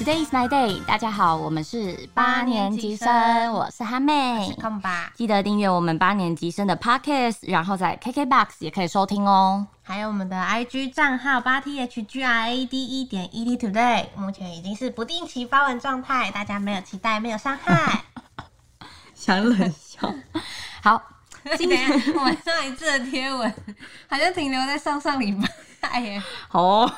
[0.00, 5.12] Today is my day，大家好，我们是八年级生，我是哈妹，看吧。
[5.14, 9.66] 记得订阅我们八年级生的 Podcast，然后在 KKBox 也可以收听哦。
[9.82, 18.04] 还有我们的 IG 账号八 T H G R A D 一点 E D Today，目前已经是不定期发文状态，大家没有期待，没有伤害。
[19.14, 20.14] 想冷笑。
[20.82, 21.02] 好，
[21.56, 23.52] 今天我们上一次的贴文
[24.08, 25.48] 好像停留在上上礼拜。
[25.80, 26.90] 哎呀，哦，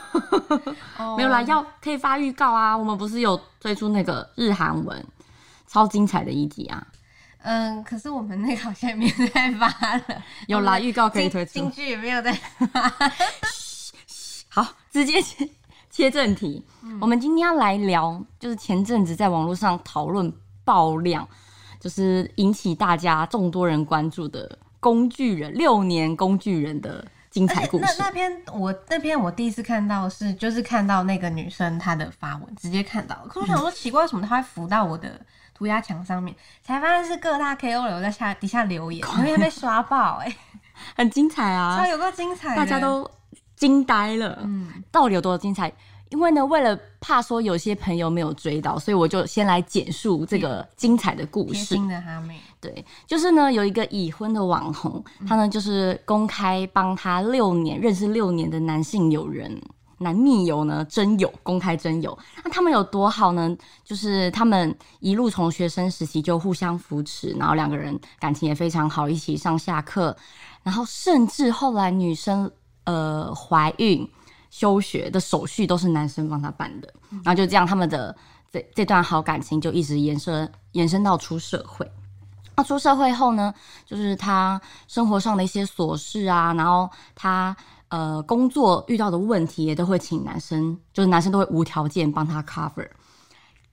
[1.17, 2.77] 没有啦，要可以发预告啊。
[2.77, 5.05] 我们不是有推出那个日韩文，
[5.69, 6.84] 超精彩的一集啊。
[7.45, 10.23] 嗯，可是我们那个好像也没有在发了。
[10.48, 11.53] 有啦，预告可以推出。
[11.53, 12.93] 京剧也没有在发。
[14.48, 15.48] 好，直接切
[15.91, 16.65] 切正题。
[17.01, 20.33] 我们今天要来聊，就是前阵子在网络上讨论
[20.65, 21.27] 爆量，
[21.83, 27.05] 就是引起大家众多人关注的工具人六年工具人的。
[27.33, 27.85] 精彩故事。
[27.99, 33.17] 那那篇我那篇我第一次看到是就是看到那个女生她的发文，直接看到。
[33.27, 35.19] 可是我想说奇怪，为什么她会浮到我的
[35.55, 36.37] 涂鸦墙上面？
[36.62, 40.37] 才发现是各大 KOL 在下底下留言， 留言被刷爆，哎，
[40.95, 41.78] 很精彩啊！
[41.78, 43.11] 超有个精彩，大家都
[43.56, 44.41] 惊呆了。
[44.43, 45.73] 嗯，到底有多精彩？
[46.13, 51.65] 因为呢，为了怕说有些朋友没有追到，所以我就先来简述这个精彩的故事。
[51.65, 59.59] 新的哈妹，对，就是呢，有一个已婚的网红，他呢就是公开帮他六年认识六年的男性友人、
[59.99, 62.17] 男密友呢真友，公开真友。
[62.45, 63.57] 那他们有多好呢？
[63.83, 70.15] 就是他们一路从学生时期就互相扶持，然后两个人感情也非常好，一起上下课，
[70.63, 72.51] 然后甚至后来女生
[72.85, 74.07] 呃怀孕。
[74.53, 76.92] 休学的手续都是男生帮他办的，
[77.25, 78.14] 然后就这样，他们的
[78.53, 81.91] 这这段好感情就一直延伸延伸到出社会。
[82.55, 83.53] 那出社会后呢，
[83.86, 87.56] 就是他生活上的一些琐事啊，然后他
[87.89, 92.87] 呃工作遇到的问题也都会请男生，就是男生都会无条件帮他 cover。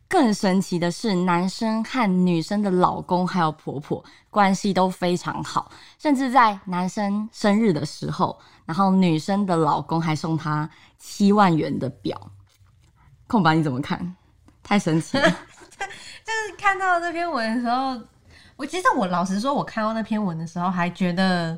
[0.10, 10.68] 更神奇的是，男生和女生的老公还有婆婆关系都非常好，甚至在男生生日的时候，然后女生的老公还送她
[10.98, 12.32] 七万元的表。
[13.28, 14.16] 空白你怎么看？
[14.64, 15.30] 太神奇了！
[15.80, 18.02] 就是看到这篇文的时候，
[18.56, 21.56] 我其实我老实说，我看到那篇文的时候，还觉得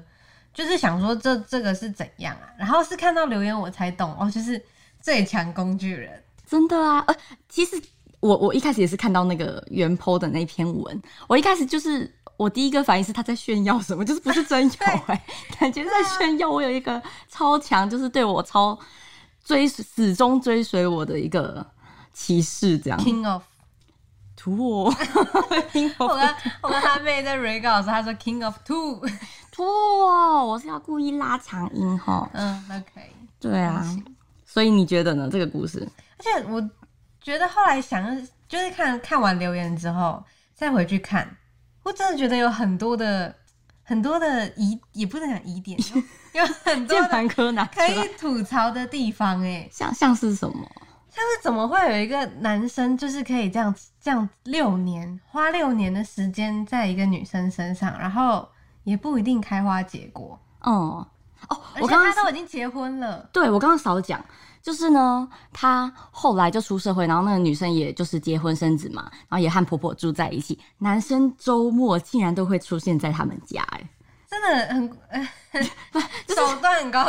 [0.54, 2.52] 就是想说这这个是怎样啊？
[2.58, 4.62] 然后是看到留言我才懂哦，就是
[5.00, 7.02] 最强工具人，真的啊！
[7.08, 7.16] 呃，
[7.48, 7.82] 其实。
[8.22, 14.72] 我我一开始也是看到那个原 po 的那篇文，我一开始就是我第一个反应是他在炫耀什么，就是不是真有
[15.08, 15.26] 哎，
[15.60, 18.78] 感觉在炫耀我有一个超强，就是对我超
[19.44, 21.66] 追始终追随我的一个
[22.14, 23.00] 骑士这样。
[23.00, 23.42] King of
[24.38, 24.86] 图我，
[26.00, 29.02] 我跟我跟他妹在 re 稿时，他说 King of Two
[29.52, 32.30] 图我，我是要故意拉长音哈。
[32.34, 33.12] 嗯，那可以。
[33.40, 33.84] 对啊，
[34.46, 35.28] 所以你觉得呢？
[35.32, 35.88] 这个故事？
[36.18, 36.70] 而且我。
[37.22, 40.24] 觉得后来想，就是看看完留言之后，
[40.56, 41.38] 再回去看，
[41.84, 43.36] 我真的觉得有很多的
[43.84, 45.80] 很多的疑，也不能讲疑点，
[46.34, 49.42] 有很多键盘柯南可以吐槽的地方。
[49.44, 50.70] 哎，像像是什么？
[51.10, 58.48] 像是怎么会有一个男生，就是可以这样这样六年花六年的时间在一个女生身上，然后
[58.84, 60.40] 也不一定开花结果。
[60.62, 61.06] 哦
[61.50, 63.30] 哦，我刚刚都已经结婚了。
[63.34, 64.24] 对，我刚刚少讲。
[64.62, 70.60] 就是呢，他后来就出社会，然后那个女生也就是结婚生子嘛，然后也和婆婆住在一起。
[70.78, 73.90] 男生周末竟然都会出现在他们家，哎，
[74.30, 74.66] 真的
[75.50, 75.64] 很，
[76.28, 77.06] 手段很高，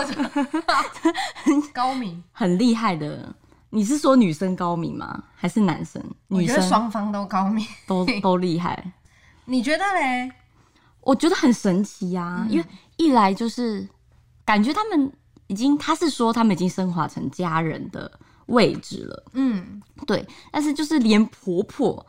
[1.45, 3.35] 很高明，很厉害的。
[3.69, 5.23] 你是说女生高明吗？
[5.35, 6.03] 还是男生？
[6.29, 8.93] 女生双方都高明，都都厉害。
[9.45, 10.33] 你觉得嘞？
[11.03, 13.87] 我觉得很神奇呀，因为一来就是
[14.47, 15.13] 感觉他们。
[15.53, 18.11] 已经，他是说他们已经升华成家人的
[18.47, 19.25] 位置了。
[19.35, 20.27] 嗯，对。
[20.51, 22.05] 但是就是连婆婆，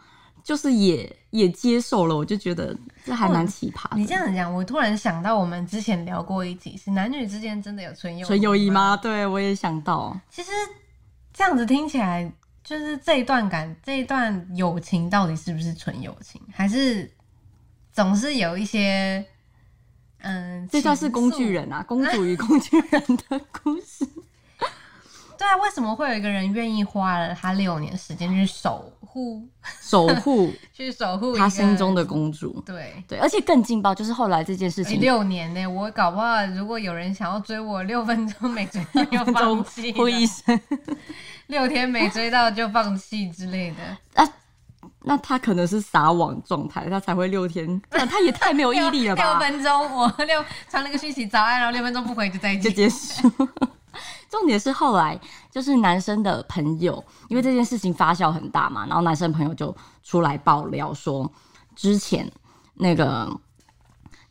[0.45, 2.73] 就是也也接受了，我就觉得
[3.03, 3.97] 这还蛮奇葩。
[3.97, 8.95] 你这样讲，我突然想到，我们之前聊过一集，是男女之间真的有纯友纯友谊吗？
[8.95, 10.17] 对，我也想到。
[10.29, 10.51] 其实
[11.34, 12.31] 这样子听起来，
[12.63, 17.11] 就是这一段感，这一段友情到底是不是纯友情，还是
[17.91, 19.25] 总是有一些。
[20.23, 24.08] 嗯，这段是工具人啊，公主与工具人的故事。
[25.37, 29.46] 对啊，为什么会有一个人愿意花了他六年时间去守护、
[29.81, 32.64] 守护、 去守护他心中的公主？
[32.66, 40.58] 对对，而且更劲爆就是后来这件事情六年呢，我搞不好如果有人想要追我，六分钟没追到就放弃， 呼一声，
[41.47, 44.23] 六天没追到就放弃之类的。
[44.23, 44.34] 啊。
[45.03, 49.23] 那他可能是撒网状态，他才会六天， 他也太没有毅力了吧？
[49.23, 53.29] 六分钟，我 六传了个讯息早安，然后六分钟不回就再见，就结束。
[54.29, 55.20] 重点是后来
[55.52, 61.32] 就是男生的朋友，因为这件事情发酵很大嘛，然后男生朋友就出来爆料说，
[61.76, 62.28] 之前
[62.73, 63.29] 那个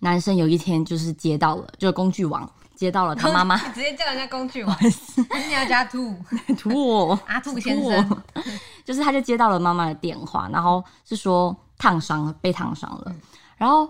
[0.01, 2.51] 男生有一天就是接到了，就是工具王
[2.83, 3.57] 接到了他妈妈。
[3.73, 4.77] 直接叫人家工具王，
[5.47, 6.15] 你要加兔？
[6.59, 8.23] 图我阿兔先生，
[8.85, 13.15] 就是他就接到了妈妈的电话，然后是说烫伤了，被烫伤了，
[13.57, 13.89] 然后。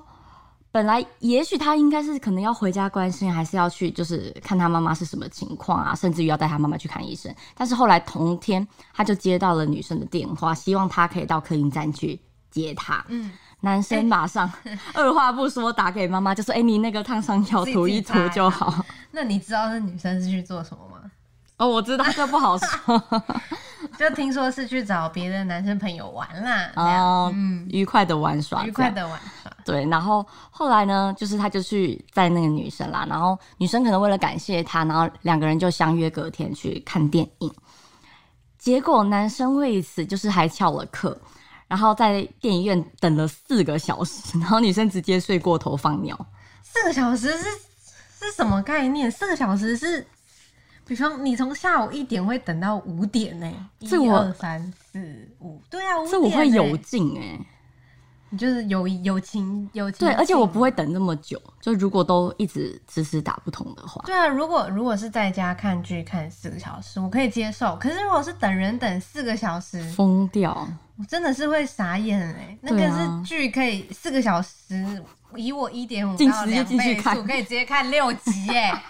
[0.75, 7.31] 本来也许他应该是可能要回家关心，还是要去就是看他妈妈是什么情况啊，甚至于要带他妈妈去看医生。
[7.55, 12.19] 但是后来同天他就接到了女生的电话，希望他可以到客运站去
[12.51, 13.05] 接他。
[13.09, 13.31] 嗯，
[13.63, 14.49] 男生马上
[14.95, 21.11] 二话不说打给妈妈，就说：“哎，你那个烫伤药涂一涂就好。”那你知道那女生是去做什么吗？
[21.59, 23.03] 哦，我知道，这不好说。
[23.99, 29.53] 就听说是去找别的男生朋友玩啦，哦，嗯，愉快的玩耍，愉快的玩耍。
[29.65, 37.55] 对，然后后来呢，就是他就去载那个女生啦，然后女生可能为了感谢他，然后两个人就相约隔天去看电影。
[38.59, 41.21] 结果男生为此就是还翘了课，
[41.73, 46.15] 然后在电影院等了四个小时，然后女生直接睡过头放尿。
[46.63, 47.45] 四个小时是
[48.21, 49.11] 是什么概念？
[49.11, 50.07] 四个小时是？
[50.85, 53.51] 比方你从下午一点会等到五点呢？
[53.79, 57.41] 一二三四五，对啊，这我会有劲哎，
[58.33, 75.03] 你就是有友情友情，对，而且我不会等那么久，就如果都一直迟迟打不通的话，对啊，如果如果是在家看剧看四个小时，我可以接受，可是如果是等人等四个小时，疯掉，我真的是会傻眼哎，那个是剧可以四个小时，
[75.37, 78.83] 以我一点五到两倍速可以直接看六集哎。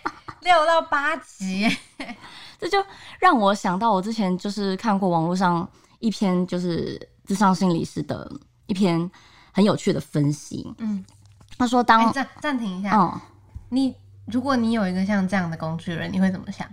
[0.43, 1.69] 六到八集，
[2.59, 2.85] 这就
[3.21, 5.69] 让我想到我之前就是看过网络上
[6.01, 8.29] 一篇就是智商心理师的
[8.67, 9.09] 一篇
[9.53, 10.75] 很有趣的分析。
[10.79, 11.05] 嗯，
[11.57, 13.21] 他说当暂暂停一下，哦，
[13.69, 13.95] 你
[14.27, 16.69] 如果你有一个像这样的工具人，你会怎么想？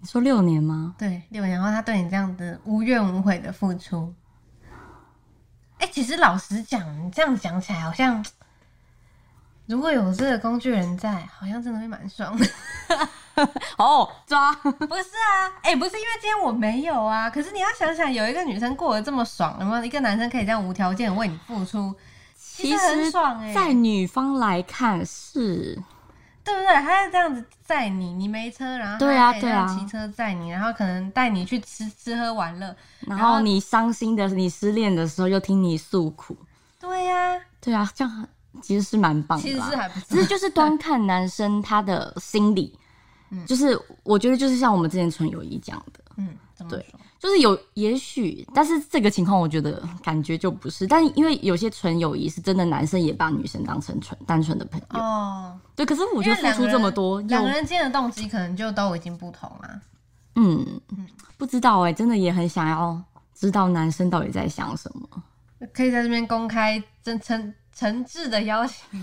[0.00, 0.96] 你说六年吗？
[0.98, 4.12] 对，六年，然后他对你这样子无怨无悔的付出。
[5.78, 8.24] 哎，其实老实讲，你这样讲起来好像。
[9.66, 12.44] 如果有这个工具人在，好像真的会蛮爽的。
[13.78, 15.50] 哦，抓 不是啊？
[15.62, 17.28] 哎，不是因为今天我没有啊。
[17.30, 21.94] 可是你要想想，有一个女生过得这么爽，有没有一个男生可以这样无条件为你付出？
[22.36, 23.52] 其实很爽哎。
[23.52, 25.74] 在女方来看是，
[26.44, 26.74] 对不对？
[26.82, 32.74] 他是这样子载你，你没车，然后对啊对啊，骑车载你，然后可能带你去吃吃喝玩乐，
[33.06, 36.36] 然后你伤心的、你失恋的时候又听你诉苦。
[36.78, 38.28] 对呀，对啊，这样。
[38.60, 40.06] 其实是蛮棒的，其实是还不错。
[40.10, 42.78] 其实就是端看男生他的心理，
[43.34, 46.36] 嗯，就是我觉得就是像我们之前纯友谊讲的，嗯，
[46.68, 46.84] 对，
[47.18, 50.86] 就是有也许，但是这个情况我觉得感觉就不是。
[50.86, 55.58] 但因为有些纯友谊是真的，男生也把女生当成纯单纯的朋友哦。
[55.74, 59.80] 对，可是我觉得付出这么多，两个人间的动机可能就都已经不同啊。
[60.36, 61.06] 嗯嗯，
[61.38, 63.02] 不知道哎，真的也很想要
[63.34, 65.08] 知道男生到底在想什么。
[65.72, 67.54] 可以在这边公开真诚。
[67.74, 69.02] 诚挚的邀请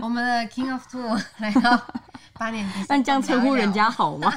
[0.00, 1.76] 我们的 King of Two 来到
[2.40, 4.32] 八年级，但这样称呼人家好吗？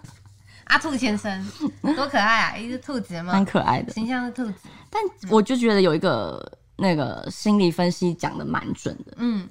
[0.68, 1.50] 阿兔先生
[1.96, 3.32] 多可爱啊，一只兔子吗？
[3.32, 4.54] 蛮可爱的，形象是兔子。
[4.90, 9.48] 但我就觉得有一个那个心理分析讲的蛮准的，嗯，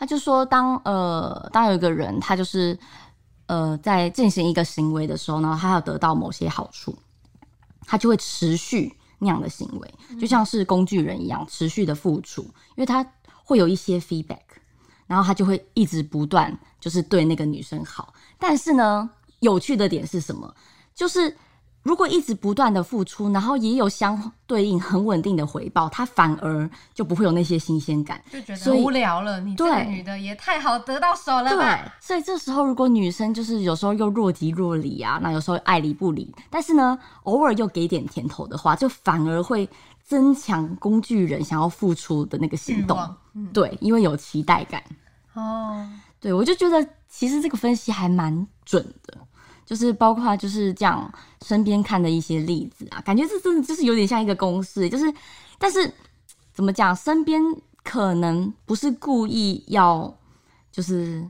[0.00, 2.76] 他就说当呃当有一个人他就是
[3.46, 6.98] 呃在进行一个行为的时候呢，他要得到某些好处，
[7.86, 8.98] 他就会持续。
[9.24, 13.06] 那样的行为就像是工具人一样，持续的付出，因为他
[13.44, 14.40] 会有一些 feedback，
[15.12, 18.14] 然后他就会一直不断就是对那个女生好。
[18.38, 20.54] 但是呢，有趣的点是什么？
[20.94, 21.36] 就是。
[21.84, 29.40] 如果一直不断的付出，然后也有相对应很稳定的回报，他反而就不会有那些新鲜感，就觉得无聊了。
[29.40, 31.82] 你这个女的也太好得到手了吧？
[31.82, 39.68] 对，所以这时候如果女生就是有时候又若即若离啊，那有时候爱理不理，但是呢，偶尔又给点甜头的话，就反而会
[40.04, 42.96] 增强工具人想要付出的那个行动。
[43.52, 44.80] 对，因为有期待感。
[45.34, 45.88] 哦，
[46.20, 49.18] 对，我就觉得其实这个分析还蛮准的。
[49.64, 51.10] 就是包括就是这样
[51.46, 55.04] 身边看的一些例子啊，感觉这真的就是有点像一个公式，就是
[55.56, 55.90] 但是
[56.52, 57.40] 怎么讲，身边
[57.82, 60.12] 可能不是故意要，
[60.70, 61.26] 就是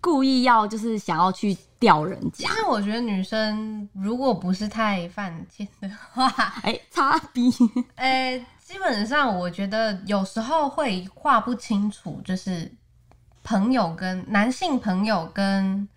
[0.00, 2.48] 故意要就是想要去吊人家。
[2.48, 6.26] 其实我觉得女生如果不是太犯贱的话，
[6.62, 7.48] 哎， 擦逼，
[7.94, 12.68] 哎，基本上我觉得有时候会画不清楚，就是
[13.44, 15.88] 朋友跟男性朋友跟。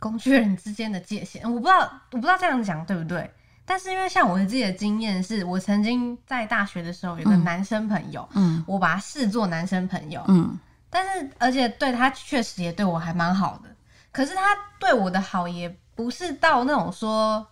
[0.00, 1.80] 工具人之间的界限， 我不知道，
[2.12, 3.28] 我不知道这样讲对不对。
[3.66, 10.56] 但是因为像我自己的经验是，我曾经在大学的时候有个男生朋友，嗯，我把他视作男生朋友，嗯，
[10.88, 13.68] 但是而且对他确实也对我还蛮好的，
[14.12, 14.42] 可是他
[14.78, 17.44] 对我的好也不是到那种说，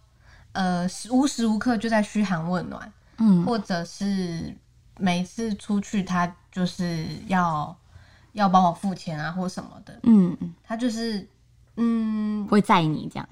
[0.52, 3.44] 呃，无时无刻就在嘘寒问暖，嗯。
[3.44, 4.56] 或者是
[4.98, 7.76] 每次出去他就是要
[8.36, 11.26] 要帮我付钱啊或什么的，嗯，他就是
[11.76, 13.26] 嗯会载你这样，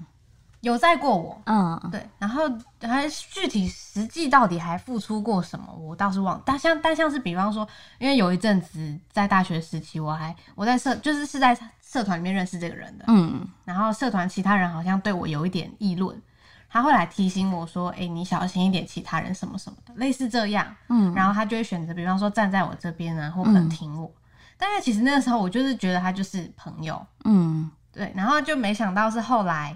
[0.61, 1.79] 有在过我，嗯。
[1.91, 2.41] 对，然后
[2.81, 6.41] 还具体实际到底还付出过什么，我倒是忘。
[6.43, 7.67] 但像但像是比方说，
[7.99, 13.47] 因为有一阵子在大学时期，我还我在社就是是在社团里面认识这个人的，嗯。
[13.63, 16.19] 然后社团其他人好像对我有一点议论，
[16.67, 24.11] 他会来提醒我说：“哎、你小心一点，其他人什么什么的，类似这样。”嗯，然后他就会选择，比方说站在我这边啊，或可能挺我。
[24.57, 29.75] 但是其实那个时候我就是觉得他就是朋友，嗯对，然后就没想到是后来，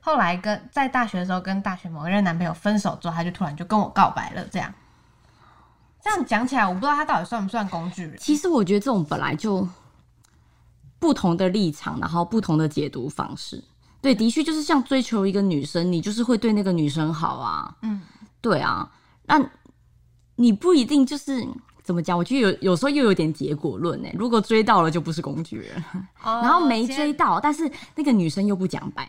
[0.00, 4.72] 后来跟在大学的时候跟大学某一任男朋友分手之后，他就突然就跟我告白了，这样。
[6.02, 8.16] 这样讲起来，我不知道他到底算不算工具人。
[8.16, 9.68] 其实我觉得这种本来就
[11.00, 13.64] 不同的立场，然后不同的解读方式。
[14.00, 17.76] 对，的确就是像追求一个女生，你就是会对那个女生好啊。
[17.82, 18.00] 嗯，
[18.40, 18.88] 对啊，
[19.24, 19.44] 那
[20.36, 21.44] 你不一定就是
[21.86, 22.18] 怎么讲？
[22.18, 24.08] 我觉得有有时候又有点结果论呢。
[24.12, 25.84] 如果追到了就不是工具人，
[26.22, 29.08] 然 然后没追到，但是那个女生又不讲白。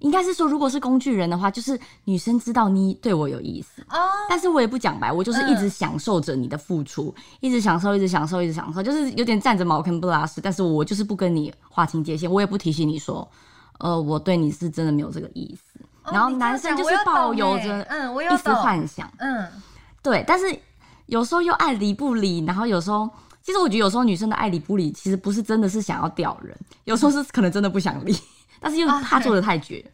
[0.00, 10.40] 应该是说，如果是工具人的话，就是女生知道你对我有意思，哦，但是我也不讲白，我就是一直享受着你的付出，一直享受，一直享受，一直享受，就是有点站着茅坑不拉屎。
[10.42, 13.26] 但是我就是不跟你划清界限，我也不提醒你说，
[13.78, 15.78] 呃，我对你是真的没有这个意思。
[16.10, 19.46] 然后男生就是抱有欸着嗯，我有一丝，幻想，嗯，
[20.02, 20.46] 对，但是
[21.12, 23.06] 有时候又爱理不理，然后有时候，
[23.42, 28.16] 其实我觉得有时候女生的爱理不理，其实不是真的是想要吊人，有时候是可能真的不想理，
[28.58, 29.84] 但是又啊怕做的太绝，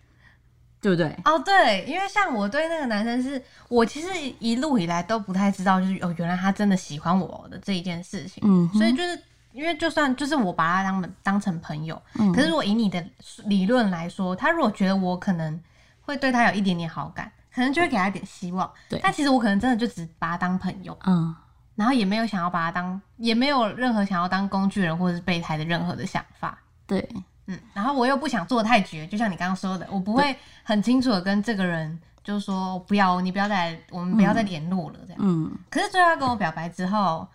[0.81, 1.09] 对不对？
[1.25, 4.09] 哦，对，因为像我对那个男生是，我其实
[4.39, 8.41] 一路以来都不太知道，就是哦，原来他真的喜欢我的这一件事情。
[8.47, 9.21] 嗯所以就是
[9.53, 13.05] 因为就算就是我把他当当成朋友，嗯可是如果以你的
[13.47, 15.59] 理论来说，他如果觉得我可能
[16.03, 18.71] 会对他有一点点好感，可能就会给他一点希望。
[18.89, 21.35] 对但其实我可能真的就只把他当朋友，嗯，
[21.75, 26.57] 然后也没有想要把他当，也没有任何想要当工具人或者是备胎的任何的想法。
[26.87, 27.07] 对，
[27.47, 35.19] 嗯，然后我又不想做得太绝，就像你刚刚说的，我不会很清楚的跟这个人就是说不要，你不要再，我们不要再联络了这样。
[35.21, 37.27] 嗯，可是最后他跟我表白之后，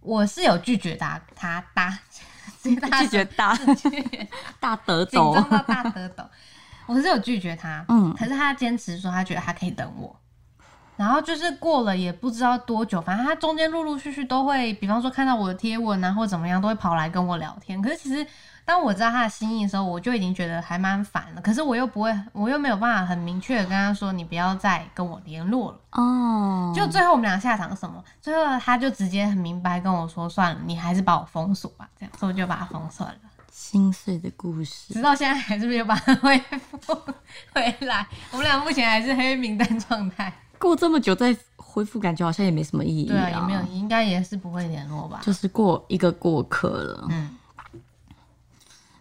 [0.00, 1.90] 我是有拒绝他，他大
[2.62, 3.56] 拒绝大拒绝大
[4.60, 6.24] 大得紧，张到大得抖，
[6.92, 10.14] 我是有拒绝他，嗯可是他坚持说他觉得他可以等我。
[10.94, 17.80] 然后就是过了也不知道多久，反正他中间陆陆续续都会，比方说看到我的贴文啊或怎么样，都会跑来跟我聊天。
[17.80, 18.24] 可是其实
[18.64, 21.40] 当我知道他的心意的时候，我就已经觉得还蛮烦了。
[21.40, 25.78] 可是我又不会，我又没有办法很明确的跟他说，你不要再跟我联络了。
[25.92, 28.04] 哦，就最后我们俩下场什么？
[28.20, 33.14] 最后他就直接很明白跟我说，算了，你还是把我封锁吧，这样，所以我就把他封锁了。
[33.52, 36.38] 心碎的故事，直到现在还是没有把它恢
[36.80, 36.94] 复
[37.52, 40.32] 回来，我们俩目前还是黑名单状态。
[40.58, 45.20] 过这么久再恢复，感觉好像也没什么意义、对啊，也没有，应该也是不会联络吧？
[45.22, 47.06] 就是过一个过客了。
[47.10, 47.36] 嗯，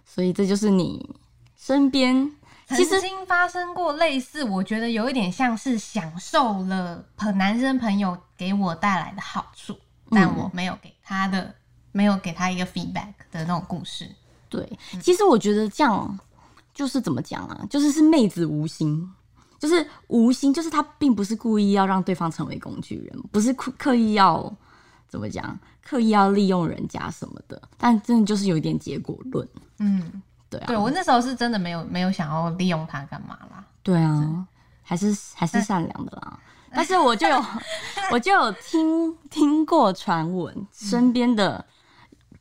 [0.05, 1.15] 所以这就是你
[1.57, 2.29] 身边，
[2.67, 9.79] 其实曾经发生过类似，我觉得有一点像是享受了朋男生朋友给我带来的好处，
[10.09, 11.55] 但我没有给他的，
[11.93, 14.13] 没有给他一个 feedback 的那种故事。
[14.51, 16.19] 对，其实我觉得这样
[16.73, 19.09] 就是怎么讲啊，就是是妹子无心，
[19.57, 24.53] 就是无心，就是她并不是故意要让对方成为工具人，不是刻刻意要
[25.07, 29.47] 怎么讲，刻意要利用人家什么的，但真的就是有一点结果论，
[29.79, 33.63] 嗯，对啊，对我那时候是真的没有没有想要利用他干嘛啦。
[33.81, 34.45] 对啊，
[34.83, 36.37] 还是还是善良的啦。
[36.73, 37.45] 但是我就有
[38.11, 41.65] 我就有听听过传闻，身边的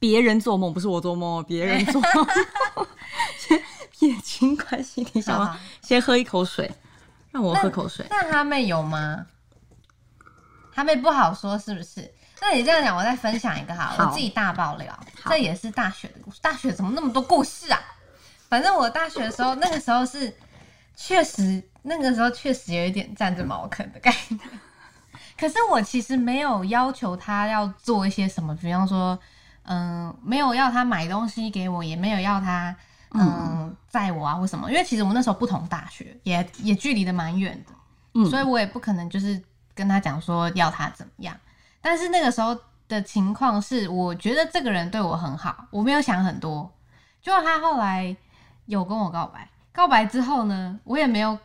[0.01, 2.27] 别人做梦，不是我做梦哦，别人做梦。
[3.93, 5.57] 撇清关系，你想？
[5.83, 6.69] 先喝一口水，
[7.31, 8.07] 让我喝口水。
[8.09, 9.27] 那哈妹有吗？
[10.73, 12.11] 哈妹不好说是不是？
[12.41, 16.39] 那你这样讲，我再分享一个哈，好我自己大爆料，好这也是大学的故事。
[16.41, 17.79] 大学怎么那么多故事啊？
[18.49, 20.35] 反正我大学的时候，那个时候是
[20.97, 24.41] 确实，那个时候确实有一点站着茅坑的概念。
[25.39, 29.19] 可是我其实没有要求他要做一些什么，比方说，
[29.73, 32.75] 嗯，没有要他买东西给我，也没有要他，
[33.13, 34.69] 嗯，载我啊或什么。
[34.69, 37.73] 因为其实我那时候不同大学，也也距离的蛮远的。
[38.15, 39.41] 嗯所以我也不可能就是
[39.73, 41.37] 跟他讲说要他怎么样。
[41.81, 42.59] 但是那个时候
[42.89, 46.69] 的情况是，我觉得这个人对我很好，我没有想很多。
[47.23, 48.17] 就他后来
[48.67, 51.39] 有跟我告白，告白之后呢，我也没有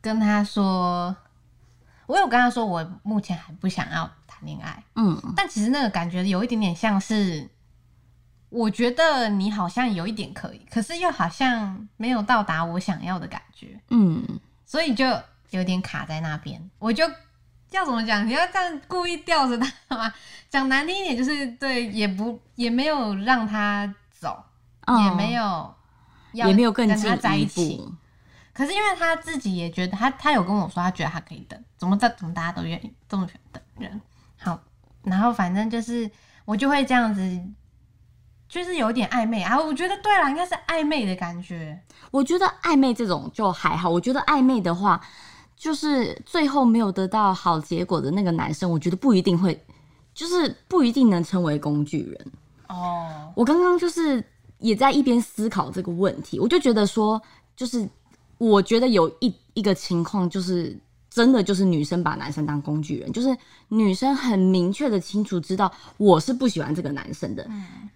[0.00, 1.14] 跟他说，
[2.06, 4.82] 我有跟他说我目前还不想要谈恋爱。
[4.94, 7.48] 嗯但其实那个感觉有一点点像是，
[8.50, 14.22] 我觉得你好像有一点可以，可是又好像没有到达我想要的感觉，嗯，
[14.64, 15.04] 所以就
[15.50, 16.70] 有点卡在那边。
[16.78, 17.04] 我就
[17.70, 18.26] 要怎么讲？
[18.26, 20.12] 你要这样故意吊着他吗？
[20.48, 24.44] 讲难听一点，就是对，也不也没有让他走，
[25.04, 25.74] 也没有
[26.32, 27.92] 也没有跟他在一一起。
[28.52, 34.00] 可是因为他自己也觉得他，他有跟我说，他觉得他可以等，怎么这怎么大家都愿意这么等人？
[34.46, 34.62] 好，
[35.02, 36.08] 然后反正就是
[36.44, 37.20] 我就会这样子，
[38.48, 39.60] 就是有点暧昧啊。
[39.60, 41.76] 我觉得对了，应该是暧昧的感觉。
[42.12, 45.00] 我觉得暧昧这种就还好，我觉得暧昧的话，
[45.56, 49.60] 就是最后没有得到好结果的那个男生，我觉得不一定会，
[50.14, 52.32] 就是不一定能成为工具人。
[52.68, 54.24] 哦，我刚刚就是
[54.58, 57.20] 也在一边思考这个问题，我就觉得说，
[57.56, 57.88] 就是
[58.38, 60.78] 我觉得有一一个情况，就是
[61.16, 63.34] 真的就是女生把男生当工具人，就是
[63.68, 67.48] 女生很明确的清楚知道我是不喜欢这个男生的，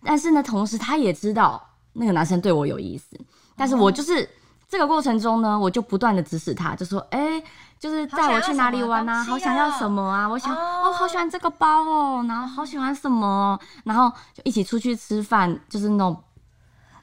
[0.03, 1.63] 但是呢，同时她也知道
[1.93, 3.21] 那个男生对我有意思，
[3.55, 4.27] 但是我就是。
[4.71, 7.43] 这个过程中呢，我就不断的指使他，就说：“哎、
[7.81, 9.25] 就是带我去哪里玩啊？
[9.25, 10.29] 好好想要什什么么啊？
[10.29, 16.17] 我想哦哦，好喜欢这个包哦，然后好喜欢什么哦，然后就一起出去吃饭，就是那种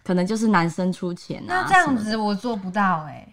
[0.02, 1.62] 可能就是男生出钱啊。
[1.62, 3.27] 那这样子我做不到哎、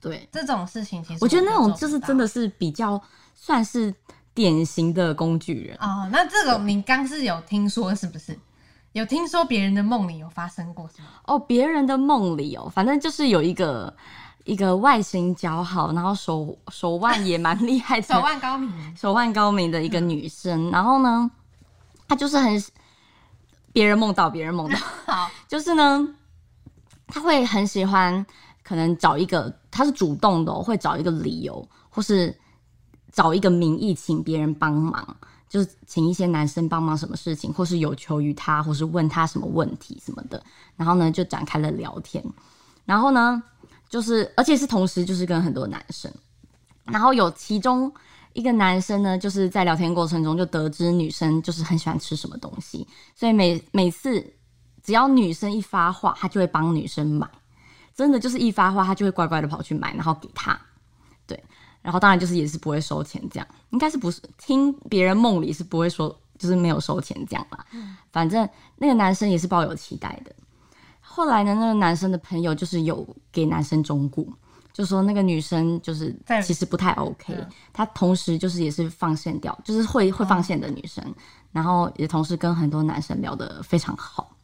[0.00, 3.00] 对，这种事情其实我觉得那种就是真的是比较
[3.34, 3.94] 算是
[4.34, 5.76] 典型的工具人。
[5.80, 6.08] 哦。
[6.12, 8.38] 那这个你刚是有听说是不是？
[8.92, 11.08] 有听说别人的梦里有发生过是吗？
[11.26, 13.94] 哦，别人的梦里哦，反正就是有一个
[14.44, 21.30] 一个外形姣好，然后手手腕也蛮厉害的， 手腕高明，手腕高明的一个女生，然后呢，
[22.08, 22.60] 她就是很
[23.72, 24.78] 别人梦到，别人梦到，
[25.12, 26.08] 好，就是呢，
[27.06, 28.24] 她会很喜欢，
[28.64, 32.36] 可能找一个，他是主动的、会找一个理由，或是
[33.12, 35.16] 找一个名义请别人帮忙，
[35.48, 40.42] 就是请一些男生帮忙什么事情，或是有求于他，或是问他什么问题什么的，
[40.76, 42.24] 然后呢就展开了聊天，
[42.84, 43.42] 然后呢
[43.88, 46.12] 就是而且是同时就是跟很多男生，
[46.84, 47.92] 然后有其中
[48.34, 54.24] 一个男生呢，就是在聊天过程中就得知女生就是很喜欢吃什么东西，所以每每次
[54.82, 57.28] 只要女生一发话，他就会帮女生买，
[57.98, 60.56] 真的就是一发话，他就会乖乖的跑去买，然后给他，
[61.26, 61.42] 对，
[61.82, 67.66] 然后当然就是也是不会收钱，这样应该是不是听别人梦里是不会说，就是没有收钱这样吧，
[68.12, 70.32] 反正那个男生也是抱有期待的。
[71.00, 74.32] 后来呢，那个男生的朋友就是有给男生忠顾，
[74.72, 81.04] 就说那个女生就是其实不太 OK，嗯她同时就是也是放线掉，就是会会放线的女生，
[81.50, 84.36] 然后也同时跟很多男生聊得非常好，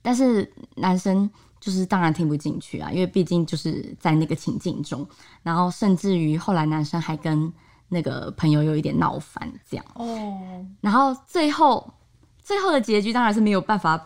[0.00, 1.28] 但是男生
[1.66, 5.04] 就是当然听不进去啊，因为毕竟就是在那个情境中，
[5.42, 7.52] 然后甚至于后来男生还跟
[7.88, 9.84] 那个朋友有一点闹翻这样。
[9.94, 11.92] 哦，然后最后
[12.38, 14.00] 最后的结局当然是没有办法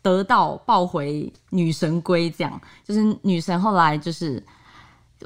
[0.00, 4.42] 得到抱回女神归，这样就是女神后来就是。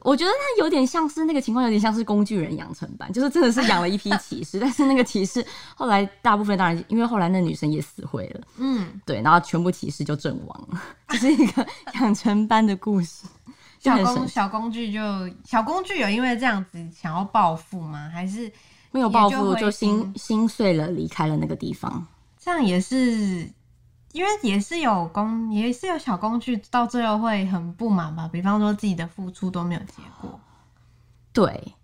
[0.02, 13.26] 我觉得他有点像是那个情况，有点像是工具人养成班，就是真的是养了一批骑士， 但是那个骑士后来大部分当然因为后来那女生也死灰了，嗯，对，然后全部骑士就阵亡了， 就是一个养成班的故事，
[13.80, 13.96] 小。
[14.04, 15.00] 工小工具就
[15.44, 18.08] 小工具有因为这样子想要报复吗？
[18.12, 18.50] 还是
[18.92, 22.06] 没有报复就心心心碎了，离开了那个地方。
[22.38, 23.50] 这样也是？
[24.12, 28.28] 因为也是有工，也是有小工具，到最后会很不满吧。
[28.32, 30.40] 比方说自己的付出都没有结果
[31.32, 31.74] 对，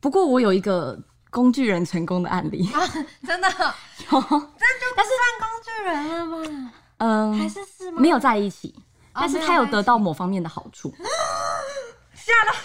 [0.00, 0.98] 不过我有一个
[1.30, 2.80] 工具人成功的案例， 啊，
[3.26, 6.72] 真的，有，但是算工具人了吗？
[6.98, 8.00] 还嗯，是是吗？
[8.00, 8.74] 没有在一起，
[9.12, 10.94] 但是他有得到某方面的好处。
[12.14, 12.56] 吓到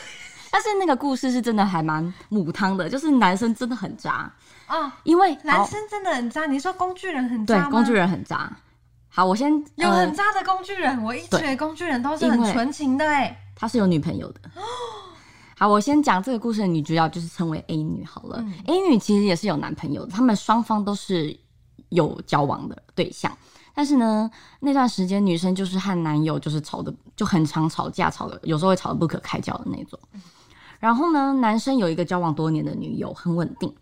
[0.52, 4.32] 但是那个故事是真的还蛮母汤的，就是男生真的很渣，
[4.68, 6.46] 哦，因为男生真的很渣。
[6.46, 7.64] 你说工具人很渣吗？
[7.66, 8.52] 对工具人很渣。
[9.10, 13.36] 好，我先有呃很渣的工具人，我一直对以为工具人都是很纯情的哎。
[13.56, 14.40] 他是有女朋友的。
[15.58, 18.38] 好，我先讲这个故事的女主角就是称为 A 女好了。
[18.40, 21.38] 嗯 A 女其实也是有男朋友的，他们双方都是
[21.90, 23.36] 有交往的对象。
[23.74, 30.00] 但是呢，那段时间女生就是和男友就是吵的就很常吵架，吵的有时候会吵得不可开交的那种。
[30.80, 33.74] 然后呢，男生有一个交往多年的女友，很稳定。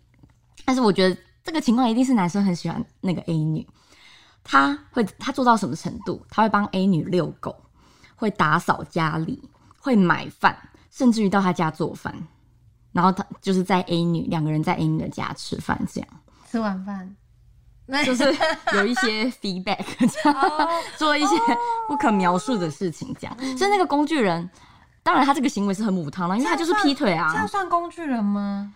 [0.64, 3.64] 但是我觉得这个情况一定是男生很喜欢那个 A 女，
[4.50, 6.24] 他会他做到什么程度？
[6.30, 7.54] 他会帮 A 女遛狗，
[8.16, 9.46] 会打扫家里，
[9.78, 10.56] 会买饭，
[10.90, 12.14] 甚至于到他家做饭。
[12.92, 16.08] 然后他就是在 A 女两个人在 A 女的家吃饭，这样
[16.50, 17.14] 吃完饭，
[17.84, 18.24] 那就是
[18.74, 21.36] 有一些 feedback，这样哦做一些
[21.86, 23.38] 不可描述的事情，这样。
[23.58, 24.48] 所以那个工具人，
[25.02, 27.46] 当然他这个行为是很母汤了，因为他就是劈腿啊这样啊。
[27.46, 28.72] 算工具人吗？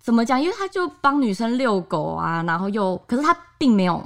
[0.00, 0.40] 怎么讲？
[0.40, 4.04] 因为他就帮女生遛狗啊，然后又，可是他并没有，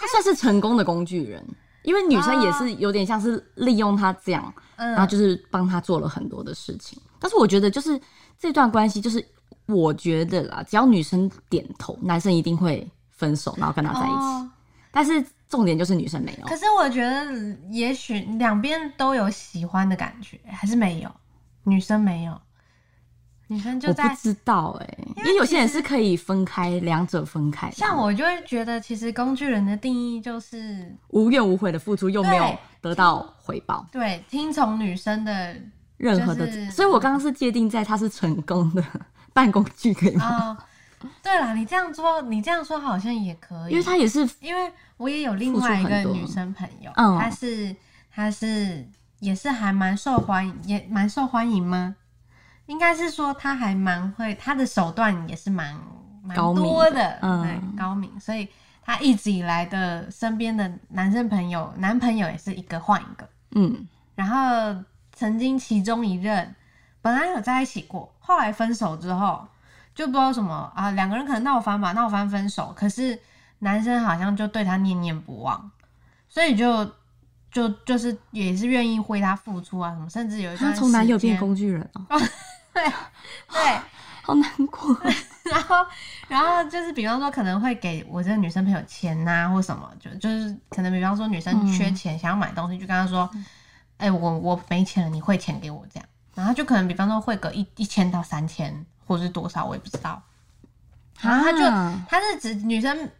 [0.00, 1.44] 他算是成功的工具人，
[1.82, 7.00] 因为女生也是有点像是利用他这样，嗯然后就是帮他做了很多的事情。
[7.18, 8.00] 但是我觉得就是
[8.38, 9.24] 这段关系，就是
[9.66, 14.16] 我觉得啦，只要女生点头，男生一定会分手，然后跟他在一起。
[14.16, 14.50] 哦
[14.92, 17.32] 但是重点就是女生没有可，是我觉得，
[17.70, 21.08] 也许两边都有喜欢的感觉，还是没有，
[21.62, 22.36] 女生没有，
[23.50, 33.84] 女生就在知道哎、因为有些人是可以分开，两者分开像我就会觉得，其实工具人的定义就是无怨无悔的付出，又没有得到回报。
[33.90, 35.56] 对听从女生的
[35.96, 38.84] 任何的，所以我刚刚是界定在他是成功的
[39.32, 40.56] 办工具，可以吗？
[41.02, 41.08] 哦。
[41.20, 47.74] 对了，你这样说，你这样说好像也可以，因为他也是因为我也有另外一个女生朋友，嗯她是
[48.14, 48.86] 她是
[49.18, 51.96] 也是还蛮受欢迎，也蛮受欢迎吗？
[52.70, 55.76] 应该是说他还蛮会，他的手段也是蛮
[56.22, 58.48] 蛮多的，嗯对，高明，所以
[58.84, 66.54] 他一直以来的身边的男生朋友、男朋友也是一个换一个，嗯，然后曾经其中一任
[67.02, 69.44] 本来有在一起过，后来分手之后
[69.92, 73.18] 就不知道什么啊，两个人可能闹翻吧，闹翻分手，可是
[73.58, 75.68] 男生好像就对他念念不忘，
[76.28, 76.88] 所以就
[77.50, 82.16] 就就是也是愿意为他付出啊什么，甚至有一段他从男友变工具人哦，
[83.52, 83.80] 对，
[84.22, 84.96] 好难过。
[85.50, 85.76] 然后
[86.28, 93.28] 然后就是比方说可能会给我这个女生朋友钱呐、或什么，就就是可能比方说女生缺钱、想要买东西，就跟他说，
[93.98, 100.22] 哎、我我没钱了，你汇钱给我这样，然后就可能比方说汇个一一千到三千，或是多少我也不知道，
[101.20, 102.06] 然后他就啊。
[102.08, 103.10] 他是指女生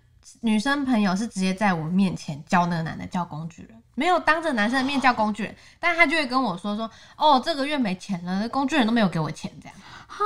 [0.40, 9.76] 女生朋友是直接在我面前叫那个男的叫工具人，没有当着男生的面叫工具人，但他就会跟我说说，哦，这个月没钱了，工具人都没有给我钱这样，
[10.08, 10.18] 啊，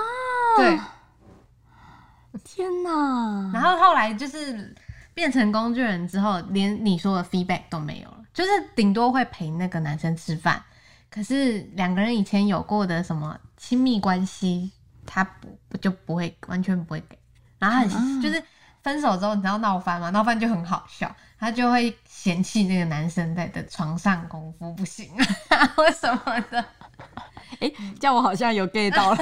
[0.56, 0.80] 对。
[2.42, 3.48] 天哪！
[3.54, 4.74] 然后后来就是
[5.14, 10.60] 变成工具人之后，连你说的 feedback 都没有了，就是顶多会陪那个男生吃饭，
[11.08, 14.72] 可是两个人以前有过的什么亲密关系，
[15.06, 17.16] 他不不就不会完全不会给，
[17.60, 18.42] 然后很、就是
[18.84, 20.10] 分手之后，你知道闹翻吗？
[20.10, 25.10] 闹翻就很好笑，他就会嫌弃那个男生在的床上功夫不行
[25.48, 26.62] 啊， 或什么的。
[27.60, 29.18] 哎、这样我好像有 get 到了。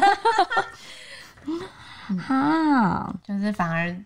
[2.26, 3.96] 哈，就是反而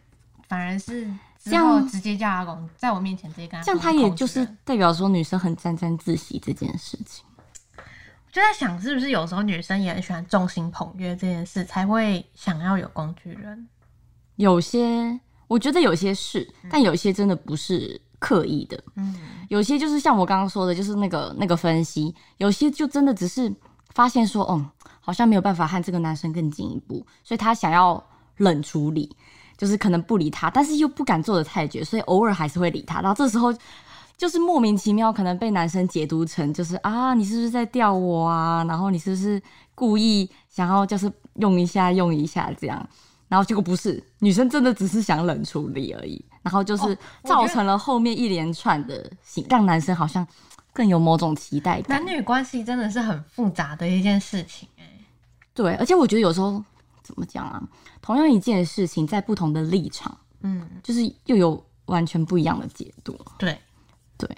[0.47, 7.25] 反而是之后直接叫阿公，在我面前直接跟他这样他也就是代表说女生很沾沾自喜这件事情。
[8.31, 13.67] 就在想，是不是有时候女生也很喜欢众星捧月这件事，才会想要有工具人？
[14.37, 18.83] 有些我觉得有些是，但有些真的不是刻意的。
[18.97, 19.15] 嗯，
[19.49, 23.53] 有些就是像我刚刚说的，就是那个那个分析，有些就真的只是
[23.95, 24.69] 发现说，嗯，
[25.01, 28.03] 好像没有办法和这个男生更进一步，所以他想要
[28.39, 29.15] 冷处理，
[29.57, 33.01] 就是可能不理他，但是又不敢做的太绝，所以偶尔还是会理他。
[33.01, 33.55] 然后这时候
[34.17, 38.65] 就是莫名其妙，可能被男生解读成就是啊，你是不是在吊我啊？
[38.65, 39.41] 然后你是不是
[39.75, 42.89] 故意想要就是用一下用一下这样？
[43.29, 50.27] 然后结果不是，女生真的只是想冷处理而已，然后就是造成了后面一连串的行，让男生好像
[50.73, 52.05] 更有某种期待感。
[52.05, 52.15] 男。
[52.15, 54.85] 女关系真的是很复杂的一件事情、哎，
[55.53, 56.63] 对，而且我觉得有时候
[57.03, 57.63] 怎么讲啊，
[58.01, 63.19] 同样一件事情，在不同的立场，嗯，就是又有完全不一样的解读。
[63.39, 63.59] 对，
[64.17, 64.29] 对，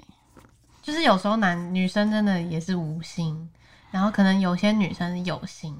[0.82, 3.50] 就是有时候男女生真的也是无心，
[3.90, 5.76] 然后可能有些女生是有心，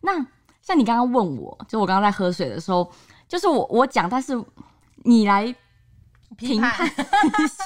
[0.00, 0.24] 那
[0.62, 2.90] 像你刚刚问我，就我刚刚在喝水的时候，
[3.28, 4.32] 就是我我讲，但是
[5.04, 5.54] 你来
[6.36, 6.70] 评判。
[6.70, 6.90] 判一
[7.46, 7.64] 下，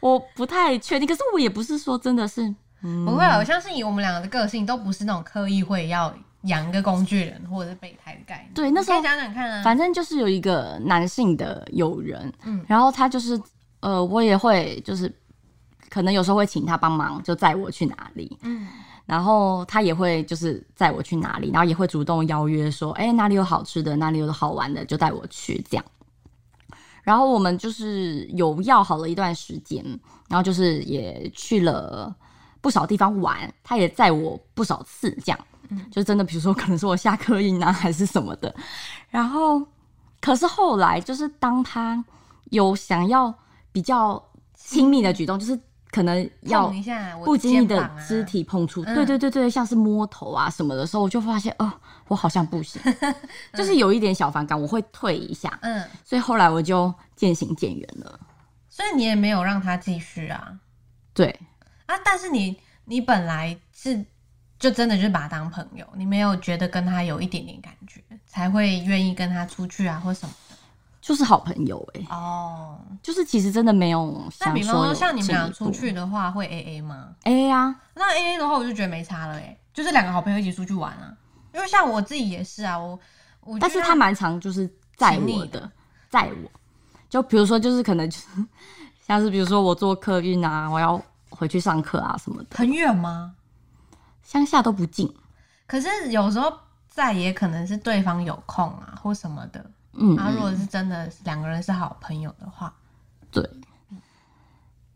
[0.00, 1.08] 我不太确定。
[1.08, 8.54] 可是我也不是说真的是，嗯，不会啊，我相信以我们两个的个性，都不是那种刻意会要养一个工具人或者是备胎的概念。
[8.54, 12.64] 对那时候讲讲看啊，反正就是有一个男性的友人，嗯。
[12.68, 13.40] 然后他就是
[13.80, 15.12] 呃，我也会就是
[15.88, 18.68] 可能有时候会请他帮忙，就载我去哪里，嗯
[19.08, 25.84] 然后他也会就是载我去哪里，然后也会主动邀约说，哎、哪里有好吃的，哪里有好玩的，就带我去这样。
[27.02, 29.82] 然后我们就是有要好了一段时间，
[30.28, 32.14] 然后就是也去了
[32.60, 35.38] 不少地方玩，他也载我不少次，这样，
[35.90, 38.54] 就真的比如说可能是我下课音啊，还是什么的。
[39.08, 39.66] 然后，
[40.20, 42.04] 可是后来就是当他
[42.50, 43.34] 有想要
[43.72, 44.22] 比较
[44.54, 45.58] 亲密的举动，就是
[45.90, 46.72] 可能要
[47.24, 48.94] 不经意的肢体碰触，嗯。
[48.94, 51.72] 对对对对，像是摸头啊什么的时候，我就发现，哦、
[52.08, 52.80] 我好像不行，
[53.54, 58.20] 就是有一点小反感，我会退一下，嗯，所以后来我就渐行渐远了。
[58.68, 60.52] 所以你也没有让他继续啊？
[61.12, 61.28] 对，
[61.86, 61.96] 啊！
[62.04, 64.04] 但是你你本来是
[64.58, 70.34] 就真的就是把他当朋友，你没有觉得跟他有一点点感觉，才会愿意跟他出去啊或什么？
[70.47, 70.47] 的。
[71.08, 81.16] 就是好朋友哎、哦，就是其实真的没有那比方说像你们俩出去的话，会 A A 吗？A 啊，那 A A 的话，我就觉得没差了哎、就是两个好朋友一起出去玩啊。
[81.54, 83.00] 因为像我自己也是啊，我
[83.40, 85.72] 我但是他蛮常就是载我的，
[86.10, 86.50] 载我，
[87.08, 88.26] 就比如说就是可能就是
[89.00, 93.34] 像是比如说我坐客运啊，我要回去上课啊什么的，很远吗？
[94.22, 95.10] 乡下都不近，
[95.66, 96.52] 可是有时候
[96.86, 99.64] 在也可能是对方有空啊，或什么的。
[99.92, 102.72] 嗯，然后如果是真的两个人是好朋友的话，
[103.30, 103.42] 对，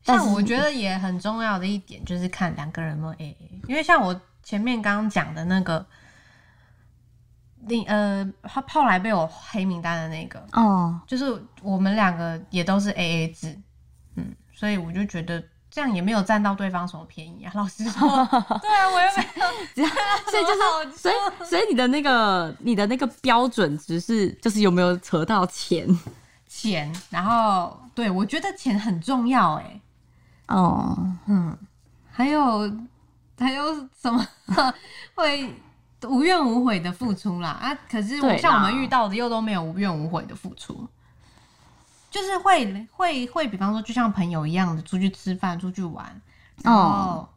[0.05, 5.85] 但我觉得也很重要的一点就是看两个人有没有 A A，因为像我前面刚刚讲的那个，
[7.67, 13.59] 另呃，他后来被我黑名单的那个，哦，就是我们两个也都是 A A 制，
[14.17, 17.53] 嗯，所以我就觉得这样也没有占到对方什么便宜啊。
[17.57, 18.09] 老实说，
[18.61, 19.89] 对啊，我又没有，
[20.31, 20.53] 所以就
[20.93, 21.15] 是， 所以
[21.49, 25.89] 所以你的那个你的那个标准只是就是有没有扯到钱？
[26.47, 29.81] 钱，然后对我觉得钱很重要哎、
[30.49, 30.95] 哦，
[31.27, 31.57] 嗯，
[32.11, 32.71] 还有
[33.39, 34.25] 还有什么
[35.15, 35.55] 会
[36.03, 37.75] 无怨无悔的付出啦啊？
[37.91, 40.87] 可是对啦像我们遇到的又都没有无怨无悔的付出，
[42.13, 46.05] 就是会会会，比方说就像朋友一样的出去吃饭、出去玩，
[46.63, 47.29] 然后哦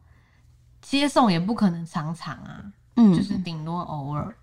[0.82, 2.62] 接送也不可能常常啊，
[2.96, 4.36] 嗯，就是顶多偶尔。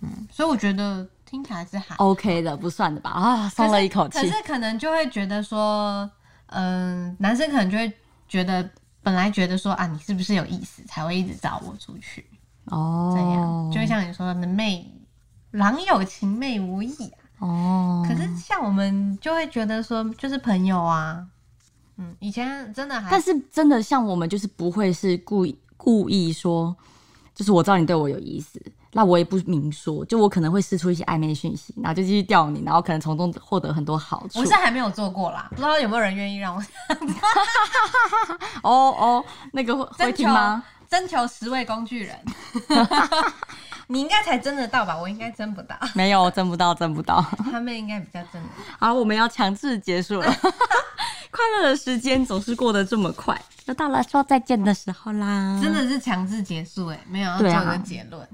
[0.00, 3.10] 嗯，所以我觉得听起来是还 OK 的，不算的吧？
[3.10, 4.32] 啊，松了一口气可是。
[4.42, 6.10] 可能就会觉得说，
[6.46, 7.92] 嗯、男生可能就会
[8.28, 8.68] 觉得，
[9.02, 12.26] 本来觉得说啊，你是不是有意思，才会一直找我出去，
[12.66, 14.90] 哦这样、哦，就会像你说的妹，
[15.52, 17.23] 郎有情妹无意啊。
[17.44, 21.22] 哦，可是像我们就会觉得说，就是朋友啊，
[21.98, 26.74] 嗯，以前真的还但是真的像我们就是不会是故意故意说，
[27.34, 28.58] 就是我知道你对我有意思，
[28.92, 34.38] 那我也不明说，就我可能会试出一些暧昧讯息，然后就继续钓你，然后可能从中获得很多好处。
[34.38, 36.62] 我是还没有做过啦，不知道有没有人愿意让我
[38.64, 40.64] 哦哦，那个会会听吗？
[40.88, 42.18] 征求十位工具人。
[43.88, 44.96] 你应该才争得到吧？
[44.96, 47.20] 我应该争不到， 没有，争不到，争不到。
[47.50, 48.86] 他们应该比较争得到。
[48.86, 50.26] 好，我们要强制结束了。
[51.30, 55.60] 快乐的时间总是过得这么快，又到了说再见的时候啦。
[55.62, 58.28] 真的是强制结束哎、没有要做对啊一个结论。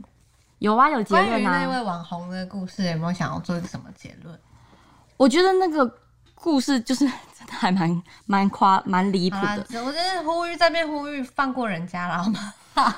[0.58, 1.60] 有啊，有结关于论啊。
[1.64, 4.38] 那位网红的故事，有没有想要做一个什么结论？
[5.16, 5.90] 我觉得那个
[6.34, 9.36] 故事就是真的还蛮蛮夸蛮离谱
[9.70, 12.94] 的。，我真的呼吁这边呼吁放过人家了好吗？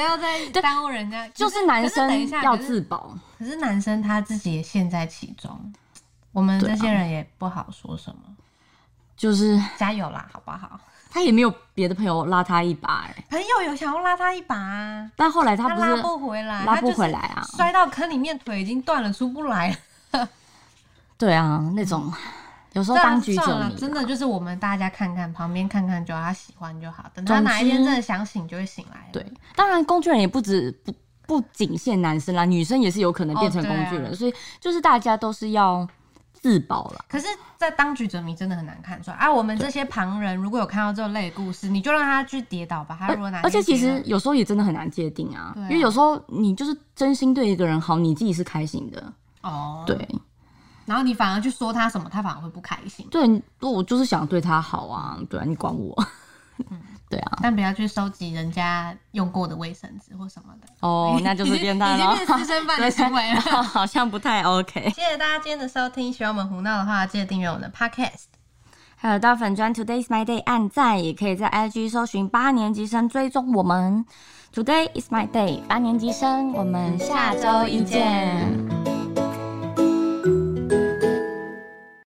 [0.00, 1.28] 不要再耽误人家。
[1.28, 5.72] 就是男生要自保，可是男生他自己也陷在其中，
[6.32, 8.22] 我们这些人也不好说什么。
[9.14, 10.80] 就是加油啦，好不好？
[11.10, 19.76] 他也没有别的朋友拉他一把哎、朋友有想要拉他一把啊，但后来他不是拉不回来，拉不回来啊摔到坑里面，腿已经断了，出不来
[20.12, 20.26] 了。
[21.18, 22.10] 对啊那种，
[22.72, 27.04] 有时候当局者迷，真的就是我们大家看看，旁边看看就好，他喜欢就好。
[27.14, 29.08] 等他哪一天真的想醒，就会醒来。
[29.12, 29.24] 对，
[29.56, 30.92] 当然工具人也不止不
[31.26, 35.86] 不仅限男生啦，女生也是有可能变成工具人，所以就是大家都是要
[36.32, 37.04] 自保了。
[37.08, 37.26] 可是，
[37.58, 39.30] 在当局者迷真的很难看出来啊！
[39.30, 42.96] 我们这些旁人如果有看到这类故事，你就让他去跌倒吧。
[42.98, 50.08] 他如果哪而且其实有时候也真的很难界定啊，啊因为有时候你就是真心对一个人好，你自己是开心的，哦，对，
[50.90, 53.06] 然后你反而去说他什么，他反而会不开心。
[53.12, 55.96] 对，我就是想对他好啊，对啊，你管我，
[57.08, 60.66] 对啊，但不要去收集人家用过的卫生纸或什么的。
[60.80, 63.40] 哦，那就是变态了已经，变私生饭的行为了。
[63.62, 64.90] 好像不太 OK。
[64.90, 68.24] 谢谢大家今天的收听，喜欢我们胡闹的话，记得订阅我们的 Podcast。
[68.96, 74.04] 还有到粉专 Today is my day 按赞，也可以在 IG 搜寻八年级生追踪我们。
[74.52, 78.99] Today is my day 八年级生，我们下周一见。